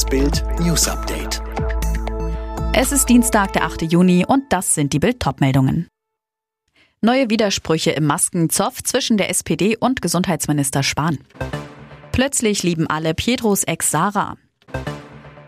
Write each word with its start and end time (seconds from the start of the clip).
Das 0.00 0.08
Bild 0.08 0.42
News 0.60 0.88
Update. 0.88 1.42
Es 2.72 2.90
ist 2.90 3.06
Dienstag, 3.10 3.52
der 3.52 3.64
8. 3.64 3.82
Juni 3.82 4.24
und 4.26 4.44
das 4.50 4.74
sind 4.74 4.94
die 4.94 4.98
Bild-Top-Meldungen. 4.98 5.88
Neue 7.02 7.28
Widersprüche 7.28 7.90
im 7.90 8.06
Maskenzoff 8.06 8.82
zwischen 8.82 9.18
der 9.18 9.28
SPD 9.28 9.76
und 9.76 10.00
Gesundheitsminister 10.00 10.82
Spahn. 10.82 11.18
Plötzlich 12.12 12.62
lieben 12.62 12.86
alle 12.86 13.12
Pietros 13.12 13.64
Ex 13.64 13.90
Sarah. 13.90 14.38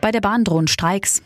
Bei 0.00 0.10
der 0.10 0.20
Bahn 0.20 0.42
drohen 0.42 0.66
Streiks. 0.66 1.22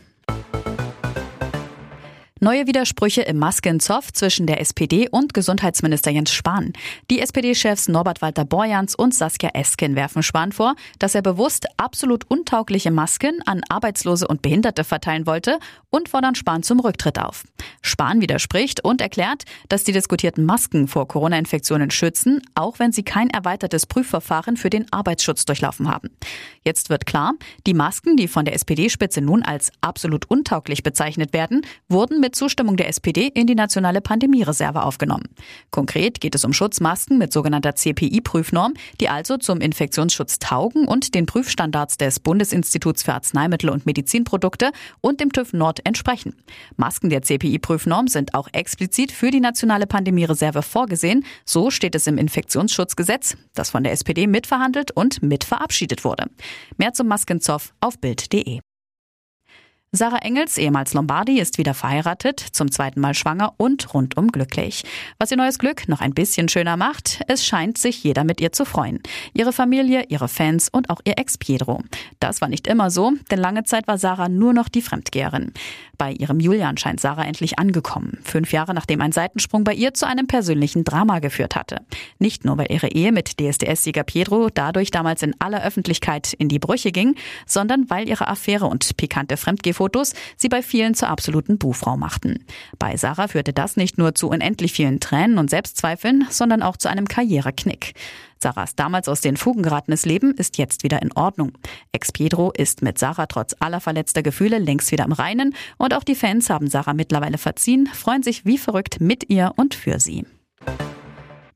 Neue 2.41 2.67
Widersprüche 2.67 3.21
im 3.21 3.37
Maskenzoff 3.37 4.11
zwischen 4.11 4.45
der 4.45 4.59
SPD 4.59 5.07
und 5.09 5.33
Gesundheitsminister 5.33 6.11
Jens 6.11 6.33
Spahn. 6.33 6.73
Die 7.09 7.21
SPD-Chefs 7.21 7.87
Norbert 7.87 8.21
Walter 8.21 8.43
Borjans 8.43 8.93
und 8.93 9.13
Saskia 9.13 9.51
Esken 9.53 9.95
werfen 9.95 10.21
Spahn 10.21 10.51
vor, 10.51 10.75
dass 10.99 11.15
er 11.15 11.21
bewusst 11.21 11.65
absolut 11.77 12.29
untaugliche 12.29 12.91
Masken 12.91 13.41
an 13.45 13.61
Arbeitslose 13.69 14.27
und 14.27 14.41
Behinderte 14.41 14.83
verteilen 14.83 15.25
wollte 15.25 15.59
und 15.91 16.09
fordern 16.09 16.35
Spahn 16.35 16.61
zum 16.61 16.81
Rücktritt 16.81 17.19
auf. 17.19 17.45
Spahn 17.81 18.19
widerspricht 18.19 18.83
und 18.83 18.99
erklärt, 18.99 19.45
dass 19.69 19.85
die 19.85 19.93
diskutierten 19.93 20.43
Masken 20.43 20.89
vor 20.89 21.07
Corona-Infektionen 21.07 21.89
schützen, 21.89 22.41
auch 22.53 22.79
wenn 22.79 22.91
sie 22.91 23.03
kein 23.03 23.29
erweitertes 23.29 23.85
Prüfverfahren 23.85 24.57
für 24.57 24.69
den 24.69 24.91
Arbeitsschutz 24.91 25.45
durchlaufen 25.45 25.89
haben. 25.89 26.09
Jetzt 26.65 26.89
wird 26.89 27.05
klar, 27.05 27.35
die 27.65 27.73
Masken, 27.73 28.17
die 28.17 28.27
von 28.27 28.43
der 28.43 28.55
SPD-Spitze 28.55 29.21
nun 29.21 29.41
als 29.41 29.71
absolut 29.79 30.29
untauglich 30.29 30.83
bezeichnet 30.83 31.31
werden, 31.31 31.65
wurden 31.87 32.24
mit 32.25 32.35
Zustimmung 32.35 32.75
der 32.75 32.89
SPD 32.89 33.27
in 33.27 33.45
die 33.45 33.53
nationale 33.53 34.01
Pandemiereserve 34.01 34.81
aufgenommen. 34.81 35.29
Konkret 35.69 36.19
geht 36.19 36.33
es 36.33 36.43
um 36.43 36.53
Schutzmasken 36.53 37.19
mit 37.19 37.31
sogenannter 37.31 37.75
CPI-Prüfnorm, 37.75 38.73
die 38.99 39.09
also 39.09 39.37
zum 39.37 39.61
Infektionsschutz 39.61 40.39
taugen 40.39 40.87
und 40.87 41.13
den 41.13 41.27
Prüfstandards 41.27 41.97
des 41.97 42.19
Bundesinstituts 42.19 43.03
für 43.03 43.13
Arzneimittel 43.13 43.69
und 43.69 43.85
Medizinprodukte 43.85 44.71
und 45.01 45.19
dem 45.19 45.31
TÜV 45.31 45.53
Nord 45.53 45.85
entsprechen. 45.85 46.35
Masken 46.77 47.11
der 47.11 47.21
CPI-Prüfnorm 47.21 48.07
sind 48.07 48.33
auch 48.33 48.47
explizit 48.53 49.11
für 49.11 49.29
die 49.29 49.39
nationale 49.39 49.85
Pandemiereserve 49.85 50.63
vorgesehen. 50.63 51.25
So 51.45 51.69
steht 51.69 51.93
es 51.93 52.07
im 52.07 52.17
Infektionsschutzgesetz, 52.17 53.37
das 53.53 53.69
von 53.69 53.83
der 53.83 53.91
SPD 53.91 54.25
mitverhandelt 54.25 54.89
und 54.89 55.21
mit 55.21 55.43
verabschiedet 55.43 56.03
wurde. 56.03 56.25
Mehr 56.77 56.93
zum 56.93 57.07
Maskenzoff 57.07 57.75
auf 57.81 57.99
Bild.de. 57.99 58.61
Sarah 59.91 60.17
Engels, 60.17 60.57
ehemals 60.57 60.93
Lombardi, 60.93 61.39
ist 61.39 61.57
wieder 61.57 61.73
verheiratet, 61.73 62.41
zum 62.51 62.69
zweiten 62.69 62.99
Mal 62.99 63.13
schwanger 63.13 63.53
und 63.55 63.93
rundum 63.93 64.27
glücklich. 64.27 64.83
Was 65.19 65.31
ihr 65.31 65.37
neues 65.37 65.57
Glück 65.57 65.87
noch 65.87 66.01
ein 66.01 66.13
bisschen 66.13 66.49
schöner 66.49 66.75
macht, 66.75 67.21
es 67.29 67.45
scheint 67.45 67.77
sich 67.77 68.03
jeder 68.03 68.25
mit 68.25 68.41
ihr 68.41 68.51
zu 68.51 68.65
freuen. 68.65 68.99
Ihre 69.33 69.53
Familie, 69.53 70.03
ihre 70.09 70.27
Fans 70.27 70.67
und 70.67 70.89
auch 70.89 70.99
ihr 71.05 71.17
Ex 71.17 71.37
Pietro. 71.37 71.81
Das 72.19 72.41
war 72.41 72.49
nicht 72.49 72.67
immer 72.67 72.91
so, 72.91 73.13
denn 73.31 73.39
lange 73.39 73.63
Zeit 73.63 73.87
war 73.87 73.97
Sarah 73.97 74.27
nur 74.27 74.51
noch 74.51 74.67
die 74.67 74.81
Fremdgeherin. 74.81 75.53
Bei 75.97 76.11
ihrem 76.11 76.41
Julian 76.41 76.75
scheint 76.75 76.99
Sarah 76.99 77.23
endlich 77.23 77.57
angekommen. 77.57 78.19
Fünf 78.25 78.51
Jahre 78.51 78.73
nachdem 78.73 78.99
ein 78.99 79.13
Seitensprung 79.13 79.63
bei 79.63 79.73
ihr 79.73 79.93
zu 79.93 80.05
einem 80.05 80.27
persönlichen 80.27 80.83
Drama 80.83 81.19
geführt 81.19 81.55
hatte. 81.55 81.77
Nicht 82.19 82.43
nur, 82.43 82.57
weil 82.57 82.69
ihre 82.69 82.89
Ehe 82.89 83.13
mit 83.13 83.39
DSDS-Sieger 83.39 84.03
Pietro 84.03 84.49
dadurch 84.53 84.91
damals 84.91 85.23
in 85.23 85.35
aller 85.39 85.63
Öffentlichkeit 85.63 86.33
in 86.33 86.49
die 86.49 86.59
Brüche 86.59 86.91
ging, 86.91 87.15
sondern 87.45 87.89
weil 87.89 88.09
ihre 88.09 88.27
Affäre 88.27 88.65
und 88.65 88.97
pikante 88.97 89.37
Fremdgehfotos 89.37 89.84
Fotos 89.85 90.13
sie 90.35 90.49
bei 90.49 90.63
vielen 90.63 90.95
zur 90.95 91.09
absoluten 91.09 91.59
Buhfrau 91.59 91.95
machten. 91.95 92.43
Bei 92.79 92.97
Sarah 92.97 93.27
führte 93.27 93.53
das 93.53 93.77
nicht 93.77 93.99
nur 93.99 94.15
zu 94.15 94.29
unendlich 94.29 94.73
vielen 94.73 94.99
Tränen 94.99 95.37
und 95.37 95.51
Selbstzweifeln, 95.51 96.25
sondern 96.31 96.63
auch 96.63 96.75
zu 96.75 96.89
einem 96.89 97.07
Karriereknick. 97.07 97.93
Sarahs 98.39 98.75
damals 98.75 99.07
aus 99.07 99.21
den 99.21 99.37
Fugen 99.37 99.61
geratenes 99.61 100.05
Leben 100.05 100.33
ist 100.37 100.57
jetzt 100.57 100.81
wieder 100.81 101.03
in 101.03 101.11
Ordnung. 101.11 101.51
Ex-Pietro 101.91 102.51
ist 102.51 102.81
mit 102.81 102.97
Sarah 102.97 103.27
trotz 103.27 103.55
aller 103.59 103.79
verletzter 103.79 104.23
Gefühle 104.23 104.57
längst 104.57 104.91
wieder 104.91 105.05
im 105.05 105.11
Reinen 105.11 105.53
und 105.77 105.93
auch 105.93 106.03
die 106.03 106.15
Fans 106.15 106.49
haben 106.49 106.67
Sarah 106.67 106.95
mittlerweile 106.95 107.37
verziehen, 107.37 107.87
freuen 107.93 108.23
sich 108.23 108.43
wie 108.43 108.57
verrückt 108.57 108.99
mit 108.99 109.29
ihr 109.29 109.53
und 109.55 109.75
für 109.75 109.99
sie. 109.99 110.25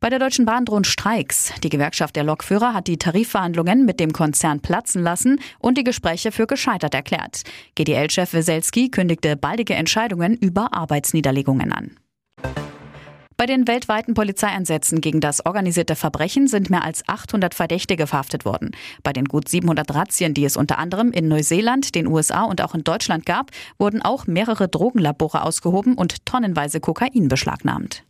Bei 0.02 0.10
der 0.10 0.20
Deutschen 0.20 0.46
Bahn 0.46 0.64
drohen 0.64 0.86
Streiks. 0.86 1.52
Die 1.62 1.68
Gewerkschaft 1.68 2.16
der 2.16 2.24
Lokführer 2.24 2.74
hat 2.74 2.88
die 2.88 2.98
Tarifverhandlungen 2.98 3.86
mit 3.86 4.00
dem 4.00 4.14
Konzern 4.14 4.62
platzen 4.62 5.04
lassen 5.04 5.42
und 5.60 5.78
die 5.78 5.84
Gespräche 5.84 6.32
für 6.32 6.48
gescheitert 6.48 6.94
erklärt. 6.94 7.42
GDL-Chef 7.76 8.34
Weselski 8.34 8.90
kündigte 8.90 9.36
baldige 9.36 9.74
Entscheidungen 9.74 10.38
über 10.38 10.74
Arbeitsniederlegungen 10.74 11.74
an. 11.74 11.98
Bei 13.36 13.46
den 13.46 13.68
weltweiten 13.68 14.14
Polizeieinsätzen 14.14 15.02
gegen 15.02 15.20
das 15.20 15.46
organisierte 15.46 15.98
Verbrechen 15.98 16.48
sind 16.48 16.70
mehr 16.70 16.86
als 16.86 17.08
800 17.08 17.54
Verdächtige 17.54 18.08
verhaftet 18.08 18.46
worden. 18.46 18.72
Bei 19.04 19.12
den 19.12 19.26
gut 19.26 19.50
700 19.50 19.94
Razzien, 19.94 20.34
die 20.34 20.46
es 20.46 20.56
unter 20.56 20.78
anderem 20.78 21.12
in 21.12 21.28
Neuseeland, 21.28 21.94
den 21.96 22.08
USA 22.08 22.44
und 22.44 22.62
auch 22.62 22.74
in 22.74 22.86
Deutschland 22.86 23.26
gab, 23.26 23.52
wurden 23.78 24.02
auch 24.02 24.28
mehrere 24.28 24.70
Drogenlabore 24.70 25.44
ausgehoben 25.44 25.96
und 25.96 26.26
tonnenweise 26.26 26.80
Kokain 26.80 27.28
beschlagnahmt. 27.28 28.04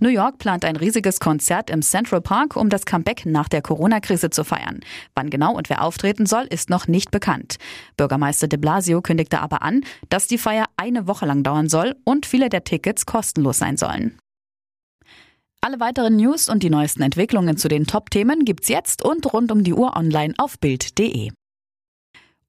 New 0.00 0.10
York 0.10 0.38
plant 0.38 0.64
ein 0.64 0.76
riesiges 0.76 1.18
Konzert 1.18 1.70
im 1.70 1.82
Central 1.82 2.20
Park, 2.20 2.54
um 2.54 2.68
das 2.68 2.86
Comeback 2.86 3.26
nach 3.26 3.48
der 3.48 3.62
Corona-Krise 3.62 4.30
zu 4.30 4.44
feiern. 4.44 4.78
Wann 5.16 5.28
genau 5.28 5.56
und 5.56 5.68
wer 5.70 5.82
auftreten 5.82 6.24
soll, 6.24 6.44
ist 6.44 6.70
noch 6.70 6.86
nicht 6.86 7.10
bekannt. 7.10 7.56
Bürgermeister 7.96 8.46
de 8.46 8.60
Blasio 8.60 9.02
kündigte 9.02 9.40
aber 9.40 9.62
an, 9.62 9.82
dass 10.08 10.28
die 10.28 10.38
Feier 10.38 10.66
eine 10.76 11.08
Woche 11.08 11.26
lang 11.26 11.42
dauern 11.42 11.68
soll 11.68 11.96
und 12.04 12.26
viele 12.26 12.48
der 12.48 12.62
Tickets 12.62 13.06
kostenlos 13.06 13.58
sein 13.58 13.76
sollen. 13.76 14.16
Alle 15.60 15.80
weiteren 15.80 16.14
News 16.14 16.48
und 16.48 16.62
die 16.62 16.70
neuesten 16.70 17.02
Entwicklungen 17.02 17.56
zu 17.56 17.66
den 17.66 17.84
Top-Themen 17.84 18.44
gibt's 18.44 18.68
jetzt 18.68 19.04
und 19.04 19.32
rund 19.32 19.50
um 19.50 19.64
die 19.64 19.74
Uhr 19.74 19.96
online 19.96 20.34
auf 20.38 20.60
Bild.de. 20.60 21.30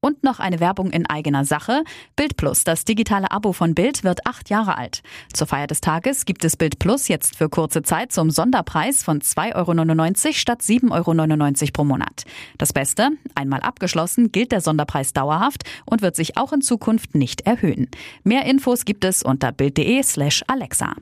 Und 0.02 0.24
noch 0.24 0.40
eine 0.40 0.60
Werbung 0.60 0.90
in 0.90 1.04
eigener 1.04 1.44
Sache. 1.44 1.84
Bild 2.16 2.38
Plus, 2.38 2.64
das 2.64 2.86
digitale 2.86 3.30
Abo 3.30 3.52
von 3.52 3.74
Bild, 3.74 4.02
wird 4.02 4.26
acht 4.26 4.48
Jahre 4.48 4.78
alt. 4.78 5.02
Zur 5.34 5.46
Feier 5.46 5.66
des 5.66 5.82
Tages 5.82 6.24
gibt 6.24 6.42
es 6.44 6.56
Bild 6.56 6.78
Plus 6.78 7.08
jetzt 7.08 7.36
für 7.36 7.50
kurze 7.50 7.82
Zeit 7.82 8.10
zum 8.10 8.30
Sonderpreis 8.30 9.02
von 9.02 9.20
2,99 9.20 10.26
Euro 10.26 10.32
statt 10.32 10.62
7,99 10.62 11.62
Euro 11.62 11.72
pro 11.74 11.84
Monat. 11.84 12.24
Das 12.56 12.72
Beste, 12.72 13.10
einmal 13.34 13.60
abgeschlossen, 13.60 14.32
gilt 14.32 14.52
der 14.52 14.62
Sonderpreis 14.62 15.12
dauerhaft 15.12 15.64
und 15.84 16.00
wird 16.00 16.16
sich 16.16 16.38
auch 16.38 16.54
in 16.54 16.62
Zukunft 16.62 17.14
nicht 17.14 17.42
erhöhen. 17.42 17.88
Mehr 18.24 18.46
Infos 18.46 18.86
gibt 18.86 19.04
es 19.04 19.22
unter 19.22 19.52
bild.de 19.52 20.02
slash 20.02 20.42
Alexa. 20.46 20.94